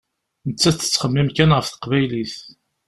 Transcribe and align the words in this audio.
Nettat 0.47 0.75
tettxemmim 0.77 1.29
kan 1.35 1.55
ɣef 1.57 1.67
teqbaylit. 1.67 2.35